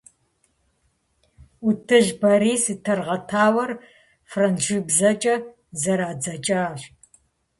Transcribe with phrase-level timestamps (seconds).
[1.61, 3.71] Ӏутӏыж Борис и «Тыргъэтауэр»
[4.29, 5.35] франджыбзэкӏэ
[5.81, 6.79] зэрадзэкӏащ.